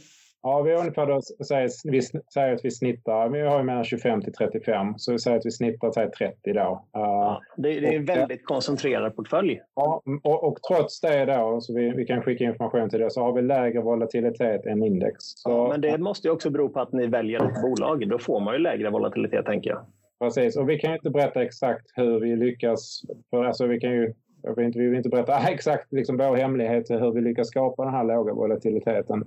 Ja, 0.42 0.62
vi 0.62 0.72
har 0.72 0.80
ungefär 0.80 1.06
då, 1.06 1.20
säger, 1.44 1.90
vi 1.90 2.02
säger 2.02 2.54
att 2.54 2.64
vi 2.64 2.70
snittar, 2.70 3.28
vi 3.28 3.40
har 3.40 3.58
ju 3.58 3.64
mellan 3.64 3.84
25 3.84 4.22
till 4.22 4.32
35, 4.32 4.94
så 4.98 5.12
vi 5.12 5.18
säger 5.18 5.36
att 5.36 5.46
vi 5.46 5.50
snittar 5.50 5.92
säger 5.92 6.08
30 6.08 6.52
då. 6.52 6.60
Uh, 6.60 6.78
ja, 6.92 7.42
det, 7.56 7.80
det, 7.80 7.86
är 7.86 7.96
en 7.96 8.04
väldigt 8.04 8.44
koncentrerad 8.44 9.16
portfölj. 9.16 9.60
Ja, 9.74 10.02
och, 10.22 10.44
och 10.44 10.62
trots 10.62 11.00
det 11.00 11.24
då, 11.24 11.60
så 11.60 11.74
vi, 11.74 11.90
vi 11.90 12.06
kan 12.06 12.22
skicka 12.22 12.44
information 12.44 12.90
till 12.90 13.00
det, 13.00 13.10
så 13.10 13.20
har 13.22 13.32
vi 13.32 13.42
lägre 13.42 13.80
volatilitet 13.80 14.66
än 14.66 14.82
index. 14.84 15.16
Så, 15.18 15.50
ja, 15.50 15.68
men 15.68 15.80
det 15.80 15.98
måste 15.98 16.28
ju 16.28 16.32
också 16.32 16.50
bero 16.50 16.68
på 16.68 16.80
att 16.80 16.92
ni 16.92 17.06
väljer 17.06 17.44
ett 17.44 17.62
bolag. 17.62 18.08
Då 18.08 18.18
får 18.18 18.40
man 18.40 18.54
ju 18.54 18.60
lägre 18.60 18.90
volatilitet, 18.90 19.46
tänker 19.46 19.70
jag. 19.70 19.80
Precis, 20.20 20.56
och 20.56 20.68
vi 20.68 20.78
kan 20.78 20.90
ju 20.90 20.96
inte 20.96 21.10
berätta 21.10 21.42
exakt 21.42 21.86
hur 21.94 22.20
vi 22.20 22.36
lyckas. 22.36 23.02
För 23.30 23.44
alltså, 23.44 23.66
vi 23.66 23.80
kan 23.80 23.90
ju 23.90 24.14
jag 24.42 24.56
vill 24.56 24.66
inte, 24.66 24.78
vi 24.78 24.86
vill 24.86 24.96
inte 24.96 25.08
berätta 25.08 25.38
exakt 25.48 25.92
liksom 25.92 26.16
vår 26.16 26.36
hemlighet 26.36 26.90
hur 26.90 27.12
vi 27.12 27.20
lyckas 27.20 27.48
skapa 27.48 27.84
den 27.84 27.94
här 27.94 28.04
låga 28.04 28.34
volatiliteten. 28.34 29.24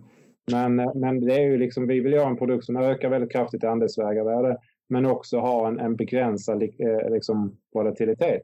Men, 0.51 0.75
men 0.75 1.25
det 1.25 1.33
är 1.33 1.41
ju 1.41 1.57
liksom, 1.57 1.87
vi 1.87 1.99
vill 1.99 2.17
ha 2.17 2.29
en 2.29 2.37
produkt 2.37 2.65
som 2.65 2.77
ökar 2.77 3.09
väldigt 3.09 3.31
kraftigt 3.31 3.63
i 3.63 3.67
andelsvägarvärde 3.67 4.57
men 4.89 5.05
också 5.05 5.37
ha 5.37 5.67
en, 5.67 5.79
en 5.79 5.95
begränsad 5.95 6.63
eh, 6.63 7.09
liksom, 7.11 7.57
volatilitet. 7.73 8.41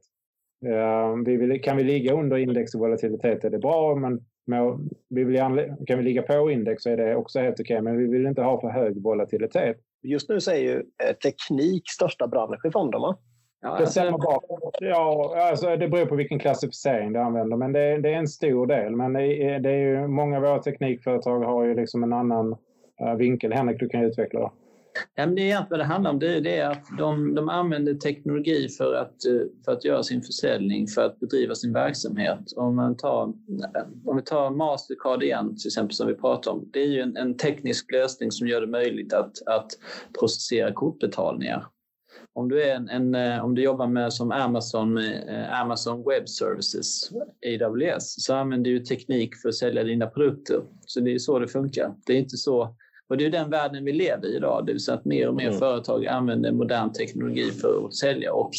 Uh, 0.65 1.23
vi 1.25 1.37
vill, 1.37 1.61
kan 1.61 1.77
vi 1.77 1.83
ligga 1.83 2.13
under 2.13 2.37
index 2.37 2.75
i 2.75 2.77
volatilitet 2.77 3.43
är 3.43 3.49
det 3.49 3.59
bra, 3.59 3.95
men 3.95 4.19
med, 4.45 4.89
vi 5.09 5.23
vill, 5.23 5.37
kan 5.87 5.97
vi 5.97 6.03
ligga 6.03 6.21
på 6.21 6.51
index 6.51 6.83
så 6.83 6.89
är 6.89 6.97
det 6.97 7.15
också 7.15 7.39
helt 7.39 7.59
okej, 7.59 7.81
men 7.81 7.97
vi 7.97 8.07
vill 8.07 8.25
inte 8.25 8.41
ha 8.41 8.61
för 8.61 8.69
hög 8.69 9.03
volatilitet. 9.03 9.77
Just 10.03 10.29
nu 10.29 10.39
så 10.39 10.51
är 10.51 10.57
ju 10.57 10.75
eh, 10.75 11.15
teknik 11.23 11.83
största 11.89 12.27
bransch 12.27 12.65
i 12.65 12.71
fonden, 12.71 13.01
va? 13.01 13.17
Ja, 13.61 13.77
det, 13.79 13.87
stämmer 13.87 14.17
bra. 14.17 14.41
Ja, 14.79 15.35
alltså 15.49 15.75
det 15.75 15.87
beror 15.87 16.05
på 16.05 16.15
vilken 16.15 16.39
klassificering 16.39 17.13
du 17.13 17.19
använder, 17.19 17.57
men 17.57 17.73
det, 17.73 17.97
det 17.97 18.09
är 18.09 18.17
en 18.17 18.27
stor 18.27 18.67
del. 18.67 18.95
Men 18.95 19.13
det 19.13 19.43
är, 19.43 19.59
det 19.59 19.69
är 19.69 19.77
ju, 19.77 20.07
många 20.07 20.37
av 20.37 20.43
våra 20.43 20.59
teknikföretag 20.59 21.39
har 21.39 21.65
ju 21.65 21.75
liksom 21.75 22.03
en 22.03 22.13
annan 22.13 22.51
uh, 23.01 23.15
vinkel. 23.17 23.53
Henrik, 23.53 23.79
du 23.79 23.89
kan 23.89 24.03
utveckla 24.03 24.39
det. 24.39 24.49
Ja, 25.15 25.25
men 25.25 25.35
det 25.35 25.41
är 25.41 25.45
egentligen 25.45 25.69
vad 25.69 25.79
det 25.79 25.83
handlar 25.93 26.11
om. 26.11 26.19
Det 26.19 26.35
är, 26.35 26.41
det 26.41 26.61
att 26.61 26.83
de, 26.97 27.35
de 27.35 27.49
använder 27.49 27.93
teknologi 27.93 28.69
för 28.69 28.93
att, 28.93 29.25
eh, 29.25 29.65
för 29.65 29.71
att 29.71 29.85
göra 29.85 30.03
sin 30.03 30.21
försäljning, 30.21 30.87
för 30.87 31.05
att 31.05 31.19
bedriva 31.19 31.55
sin 31.55 31.73
verksamhet. 31.73 32.39
Om, 32.55 32.75
man 32.75 32.97
tar, 32.97 33.23
om 34.05 34.15
vi 34.15 34.21
tar 34.21 34.49
Mastercard 34.49 35.23
igen, 35.23 35.57
till 35.57 35.67
exempel, 35.67 35.95
som 35.95 36.07
vi 36.07 36.13
pratar 36.13 36.51
om. 36.51 36.69
Det 36.73 36.79
är 36.79 36.87
ju 36.87 37.01
en, 37.01 37.17
en 37.17 37.37
teknisk 37.37 37.91
lösning 37.91 38.31
som 38.31 38.47
gör 38.47 38.61
det 38.61 38.67
möjligt 38.67 39.13
att, 39.13 39.47
att 39.47 39.67
processera 40.19 40.73
kortbetalningar 40.73 41.65
om 42.33 42.49
du, 42.49 42.63
är 42.63 42.75
en, 42.75 42.89
en, 42.89 43.15
eh, 43.15 43.45
om 43.45 43.55
du 43.55 43.61
jobbar 43.61 43.87
med 43.87 44.13
som 44.13 44.31
Amazon 44.31 44.93
med 44.93 45.29
eh, 45.29 45.61
Amazon 45.61 46.03
Web 46.09 46.29
Services, 46.29 47.09
AWS, 47.45 48.23
så 48.25 48.35
använder 48.35 48.71
du 48.71 48.79
teknik 48.79 49.35
för 49.35 49.49
att 49.49 49.55
sälja 49.55 49.83
dina 49.83 50.07
produkter. 50.07 50.61
Så 50.85 50.99
det 50.99 51.13
är 51.13 51.19
så 51.19 51.39
det 51.39 51.47
funkar. 51.47 51.95
Det 52.05 52.13
är 52.13 52.17
inte 52.17 52.37
så 52.37 52.75
och 53.09 53.17
det 53.17 53.25
är 53.25 53.29
den 53.29 53.49
världen 53.49 53.85
vi 53.85 53.93
lever 53.93 54.27
i 54.27 54.35
idag, 54.35 54.65
det 54.65 54.71
vill 54.71 54.81
säga 54.81 54.97
att 54.97 55.05
mer 55.05 55.27
och 55.27 55.35
mer 55.35 55.47
mm. 55.47 55.59
företag 55.59 56.07
använder 56.07 56.51
modern 56.51 56.93
teknologi 56.93 57.51
för 57.51 57.85
att 57.85 57.95
sälja. 57.95 58.33
Och 58.33 58.51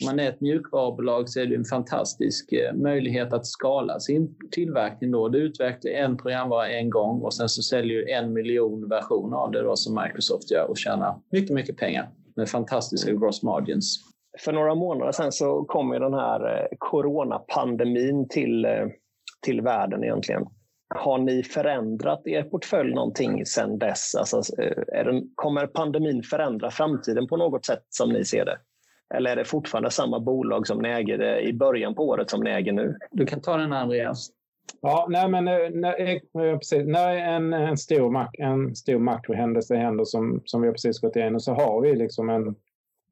om 0.00 0.06
man 0.06 0.20
är 0.20 0.28
ett 0.28 0.40
mjukvarubolag 0.40 1.28
så 1.28 1.40
är 1.40 1.46
det 1.46 1.54
en 1.54 1.64
fantastisk 1.64 2.52
eh, 2.52 2.74
möjlighet 2.74 3.32
att 3.32 3.46
skala 3.46 4.00
sin 4.00 4.34
tillverkning. 4.50 5.10
Då. 5.10 5.28
Du 5.28 5.38
utvecklar 5.38 5.92
en 5.92 6.16
programvara 6.16 6.68
en 6.68 6.90
gång 6.90 7.20
och 7.20 7.34
sen 7.34 7.48
så 7.48 7.62
säljer 7.62 7.96
du 7.96 8.12
en 8.12 8.32
miljon 8.32 8.88
versioner 8.88 9.36
av 9.36 9.50
det 9.50 9.62
då, 9.62 9.76
som 9.76 10.02
Microsoft 10.04 10.50
gör 10.50 10.70
och 10.70 10.78
tjänar 10.78 11.20
mycket, 11.30 11.54
mycket 11.54 11.76
pengar 11.76 12.10
med 12.36 12.48
fantastiska 12.48 13.12
gross 13.12 13.42
margins. 13.42 14.00
För 14.38 14.52
några 14.52 14.74
månader 14.74 15.12
sedan 15.12 15.32
så 15.32 15.64
kom 15.64 15.92
ju 15.92 15.98
den 15.98 16.14
här 16.14 16.60
eh, 16.60 16.66
coronapandemin 16.78 18.28
till, 18.28 18.64
eh, 18.64 18.86
till 19.42 19.60
världen 19.60 20.04
egentligen. 20.04 20.46
Har 20.94 21.18
ni 21.18 21.42
förändrat 21.42 22.26
er 22.26 22.42
portfölj 22.42 22.94
någonting 22.94 23.46
sedan 23.46 23.78
dess? 23.78 24.14
Alltså, 24.14 24.62
eh, 24.62 24.98
är 25.00 25.04
den, 25.04 25.22
kommer 25.34 25.66
pandemin 25.66 26.22
förändra 26.22 26.70
framtiden 26.70 27.26
på 27.26 27.36
något 27.36 27.66
sätt 27.66 27.82
som 27.88 28.12
ni 28.12 28.24
ser 28.24 28.44
det? 28.44 28.58
Eller 29.14 29.30
är 29.30 29.36
det 29.36 29.44
fortfarande 29.44 29.90
samma 29.90 30.20
bolag 30.20 30.66
som 30.66 30.78
ni 30.78 30.88
ägde 30.88 31.40
i 31.40 31.52
början 31.52 31.94
på 31.94 32.08
året 32.08 32.30
som 32.30 32.40
ni 32.40 32.50
äger 32.50 32.72
nu? 32.72 32.96
Du 33.10 33.26
kan 33.26 33.40
ta 33.40 33.56
den 33.56 33.72
Andreas. 33.72 34.30
Ja, 34.86 35.06
nej, 35.10 35.28
men 35.28 35.48
eh, 35.48 35.70
när, 35.70 36.00
eh, 36.00 36.58
precis, 36.58 36.86
när 36.86 37.16
en, 37.16 37.52
en, 37.52 37.76
stor, 37.76 38.10
mak, 38.10 38.36
en 38.38 38.76
stor 38.76 38.98
makrohändelse 38.98 39.76
händer 39.76 40.04
som, 40.04 40.42
som 40.44 40.60
vi 40.60 40.66
har 40.66 40.72
precis 40.72 41.00
gått 41.00 41.16
igenom 41.16 41.40
så 41.40 41.52
har 41.54 41.80
vi 41.80 41.94
liksom 41.94 42.30
en, 42.30 42.54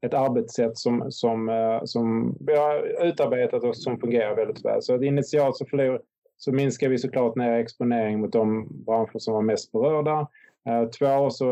ett 0.01 0.13
arbetssätt 0.13 0.77
som, 0.77 1.11
som, 1.11 1.49
eh, 1.49 1.79
som 1.83 2.37
vi 2.39 2.55
har 2.55 3.05
utarbetat 3.05 3.63
och 3.63 3.77
som 3.77 3.99
fungerar 3.99 4.35
väldigt 4.35 4.65
väl. 4.65 4.81
Så 4.81 5.03
initialt 5.03 5.57
så, 5.57 5.65
förlor, 5.65 6.01
så 6.37 6.51
minskar 6.51 6.89
vi 6.89 6.97
såklart 6.97 7.35
ner 7.35 7.51
exponering 7.51 8.19
mot 8.19 8.31
de 8.31 8.67
branscher 8.85 9.19
som 9.19 9.33
var 9.33 9.41
mest 9.41 9.71
berörda. 9.71 10.27
Två 10.99 11.29
så 11.29 11.45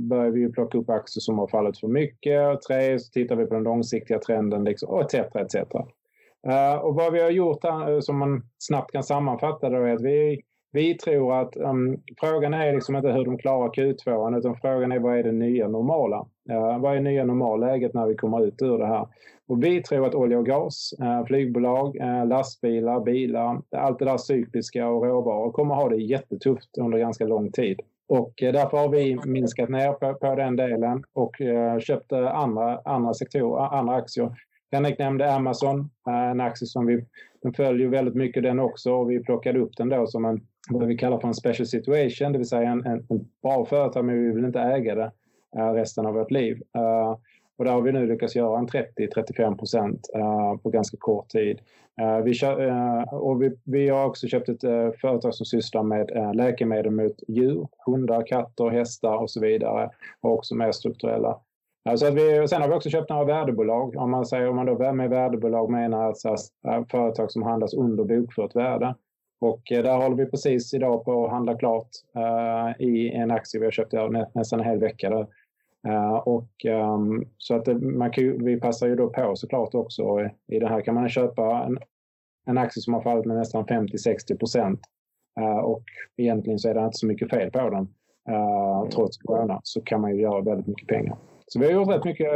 börjar 0.00 0.30
vi 0.30 0.52
plocka 0.52 0.78
upp 0.78 0.90
aktier 0.90 1.20
som 1.20 1.38
har 1.38 1.46
fallit 1.46 1.78
för 1.78 1.88
mycket. 1.88 2.62
Tre 2.62 2.98
så 2.98 3.12
tittar 3.12 3.36
vi 3.36 3.46
på 3.46 3.54
den 3.54 3.62
långsiktiga 3.62 4.18
trenden 4.18 4.64
liksom, 4.64 4.88
och 4.88 5.00
etc. 5.00 5.14
etc. 5.14 5.56
Eh, 6.48 6.76
och 6.78 6.94
vad 6.94 7.12
vi 7.12 7.22
har 7.22 7.30
gjort 7.30 7.64
här, 7.64 7.92
eh, 7.92 8.00
som 8.00 8.18
man 8.18 8.42
snabbt 8.58 8.92
kan 8.92 9.02
sammanfatta 9.02 9.68
det 9.68 9.76
är 9.76 9.94
att 9.94 10.02
vi, 10.02 10.40
vi 10.72 10.94
tror 10.94 11.40
att 11.40 11.56
um, 11.56 12.02
frågan 12.20 12.54
är 12.54 12.74
liksom 12.74 12.96
inte 12.96 13.12
hur 13.12 13.24
de 13.24 13.38
klarar 13.38 13.68
Q2 13.68 14.38
utan 14.38 14.56
frågan 14.56 14.92
är 14.92 14.98
vad 14.98 15.18
är 15.18 15.22
det 15.22 15.32
nya 15.32 15.68
normala? 15.68 16.26
Uh, 16.50 16.78
vad 16.78 16.96
är 16.96 17.00
nya 17.00 17.24
normalläget 17.24 17.94
när 17.94 18.06
vi 18.06 18.14
kommer 18.14 18.44
ut 18.44 18.62
ur 18.62 18.78
det 18.78 18.86
här? 18.86 19.06
Och 19.48 19.64
vi 19.64 19.82
tror 19.82 20.06
att 20.06 20.14
olja 20.14 20.38
och 20.38 20.46
gas, 20.46 20.94
uh, 21.02 21.26
flygbolag, 21.26 21.96
lastbilar, 22.26 23.00
bilar, 23.00 23.62
allt 23.76 23.98
det 23.98 24.04
där 24.04 24.16
cykliska 24.18 24.88
och 24.88 25.04
råvaror 25.04 25.52
kommer 25.52 25.74
ha 25.74 25.88
det 25.88 25.96
jättetufft 25.96 26.78
under 26.78 26.98
ganska 26.98 27.24
lång 27.24 27.52
tid. 27.52 27.80
Och 28.08 28.32
därför 28.36 28.78
har 28.78 28.88
vi 28.88 29.18
minskat 29.26 29.68
ner 29.68 29.92
på, 29.92 30.14
på 30.14 30.34
den 30.34 30.56
delen 30.56 31.04
och 31.12 31.36
köpt 31.80 32.12
andra, 32.12 32.80
andra 32.84 33.14
sektorer, 33.14 33.78
andra 33.78 33.94
aktier 33.94 34.32
Henrik 34.70 34.98
nämnde 34.98 35.34
Amazon, 35.34 35.90
eh, 36.08 36.30
en 36.30 36.40
aktie 36.40 36.66
som 36.66 36.86
vi 36.86 37.04
den 37.42 37.52
följer 37.52 37.88
väldigt 37.88 38.14
mycket 38.14 38.42
den 38.42 38.58
också 38.58 38.92
och 38.92 39.10
vi 39.10 39.22
plockade 39.22 39.58
upp 39.58 39.76
den 39.76 39.88
då 39.88 40.06
som 40.06 40.24
en, 40.24 40.40
vad 40.70 40.88
vi 40.88 40.98
kallar 40.98 41.18
för 41.18 41.28
en 41.28 41.34
special 41.34 41.66
situation, 41.66 42.32
det 42.32 42.38
vill 42.38 42.48
säga 42.48 42.70
en, 42.70 42.86
en, 42.86 43.06
en 43.08 43.28
bra 43.42 43.64
företag 43.64 44.04
men 44.04 44.24
vi 44.24 44.32
vill 44.32 44.44
inte 44.44 44.60
äga 44.60 44.94
det 44.94 45.12
uh, 45.58 45.72
resten 45.72 46.06
av 46.06 46.14
vårt 46.14 46.30
liv. 46.30 46.62
Uh, 46.78 47.16
och 47.56 47.64
där 47.64 47.72
har 47.72 47.82
vi 47.82 47.92
nu 47.92 48.06
lyckats 48.06 48.36
göra 48.36 48.58
en 48.58 48.66
30-35 48.68 49.58
procent 49.58 50.00
uh, 50.16 50.56
på 50.56 50.70
ganska 50.70 50.96
kort 50.96 51.28
tid. 51.28 51.60
vi, 52.24 52.34
och 53.10 53.42
vi, 53.42 53.56
vi, 53.64 53.88
har 53.88 54.06
också 54.06 54.26
köpt 54.26 54.48
ett 54.48 54.60
företag 55.00 55.34
som 55.34 55.46
sysslar 55.46 55.82
med 55.82 56.36
läkemedel 56.36 56.92
mot 56.92 57.16
djur, 57.28 57.68
hundar, 57.86 58.26
katter, 58.26 58.68
hästar 58.68 59.16
och 59.16 59.30
så 59.30 59.40
vidare 59.40 59.90
och 60.20 60.32
också 60.32 60.54
mer 60.54 60.72
strukturella 60.72 61.40
Alltså 61.84 62.06
att 62.06 62.14
vi, 62.14 62.48
sen 62.48 62.62
har 62.62 62.68
vi 62.68 62.74
också 62.74 62.90
köpt 62.90 63.10
några 63.10 63.24
värdebolag. 63.24 63.96
Om 63.96 64.10
man, 64.10 64.26
säger, 64.26 64.48
om 64.48 64.56
man 64.56 64.66
då 64.66 64.92
med 64.92 65.10
värdebolag 65.10 65.70
menar 65.70 66.04
alltså 66.04 66.36
företag 66.90 67.32
som 67.32 67.42
handlas 67.42 67.74
under 67.74 68.04
bokfört 68.04 68.56
värde. 68.56 68.94
Och 69.40 69.72
eh, 69.72 69.82
där 69.82 69.96
håller 69.96 70.16
vi 70.16 70.26
precis 70.26 70.74
idag 70.74 71.04
på 71.04 71.24
att 71.24 71.30
handla 71.30 71.58
klart 71.58 71.88
uh, 72.16 72.86
i 72.86 73.08
en 73.08 73.30
aktie 73.30 73.60
vi 73.60 73.66
har 73.66 73.72
köpt 73.72 73.92
nä, 73.92 74.30
nästan 74.34 74.60
en 74.60 74.66
hel 74.66 74.78
vecka. 74.78 75.10
Där. 75.10 75.26
Uh, 75.88 76.14
och, 76.14 76.64
um, 76.64 77.24
så 77.38 77.54
att 77.54 77.64
det, 77.64 77.74
man 77.74 78.10
kan, 78.10 78.44
vi 78.44 78.60
passar 78.60 78.86
ju 78.86 78.96
då 78.96 79.10
på 79.10 79.36
såklart 79.36 79.74
också. 79.74 80.02
I 80.46 80.58
det 80.58 80.68
här 80.68 80.80
kan 80.80 80.94
man 80.94 81.08
köpa 81.08 81.64
en, 81.66 81.78
en 82.46 82.58
aktie 82.58 82.82
som 82.82 82.94
har 82.94 83.02
fallit 83.02 83.26
med 83.26 83.36
nästan 83.36 83.66
50-60 83.66 84.38
procent. 84.38 84.80
Uh, 85.40 85.58
och 85.58 85.84
egentligen 86.16 86.58
så 86.58 86.68
är 86.68 86.74
det 86.74 86.84
inte 86.84 86.98
så 86.98 87.06
mycket 87.06 87.30
fel 87.30 87.50
på 87.50 87.70
den. 87.70 87.88
trots 88.90 89.16
corona 89.16 89.60
så 89.62 89.80
kan 89.80 90.00
man 90.00 90.14
ju 90.14 90.22
göra 90.22 90.40
väldigt 90.40 90.66
mycket 90.66 90.88
pengar. 90.88 91.16
Så 91.48 91.58
vi 91.58 91.66
har 91.66 91.72
gjort 91.72 91.88
rätt 91.88 92.04
mycket 92.04 92.30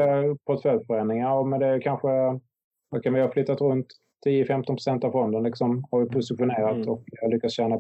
portföljförändringar 0.47 1.33
och 1.33 1.49
med 1.49 1.61
det 1.61 1.81
kanske 1.81 2.09
vad 2.91 3.03
kan 3.03 3.15
vi 3.15 3.21
ha 3.21 3.33
flyttat 3.33 3.61
runt 3.61 3.87
10-15 4.27 4.67
procent 4.67 5.05
av 5.05 5.11
fonden 5.11 5.43
liksom, 5.43 5.85
har 5.91 6.01
vi 6.01 6.07
positionerat 6.07 6.77
mm. 6.77 6.89
och 6.89 7.05
lyckats 7.31 7.55
tjäna, 7.55 7.79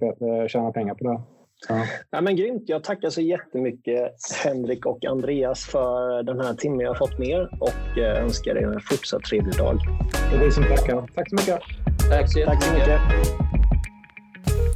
tjäna 0.48 0.72
pengar 0.72 0.94
på 0.94 1.04
det. 1.04 1.20
Ja. 1.68 1.84
Ja, 2.10 2.20
men 2.20 2.36
grymt. 2.36 2.62
Jag 2.66 2.84
tackar 2.84 3.10
så 3.10 3.20
jättemycket 3.20 4.12
Henrik 4.44 4.86
och 4.86 5.04
Andreas 5.04 5.64
för 5.64 6.22
den 6.22 6.40
här 6.40 6.54
timmen 6.54 6.80
jag 6.80 6.88
har 6.88 6.94
fått 6.94 7.18
med 7.18 7.28
er 7.28 7.48
och 7.60 7.98
eh, 7.98 8.24
önskar 8.24 8.56
er 8.56 8.66
en 8.66 8.80
fortsatt 8.80 9.22
trevlig 9.22 9.54
dag. 9.54 9.78
Det 10.30 10.36
är 10.36 10.44
vi 10.44 10.50
som 10.50 10.64
tackar. 10.64 11.06
Tack 11.14 11.28
så 11.28 11.34
mycket. 11.34 11.60
Tack 12.10 12.32
så 12.32 12.44
Tack 12.44 12.62
så 12.62 12.74
mycket. 12.74 13.61